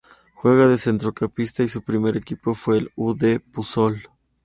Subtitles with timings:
[0.33, 3.13] Juega de centrocampista y su primer equipo fue el U.
[3.15, 3.39] D.
[3.39, 4.01] Puzol.